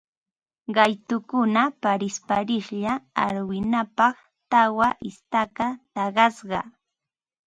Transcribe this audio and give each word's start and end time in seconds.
Qaytukuna 0.75 1.63
parisparislla 1.81 2.93
arwinapaq 3.25 4.15
tawa 4.51 4.87
istaka 5.09 5.67
takasqa 5.93 6.59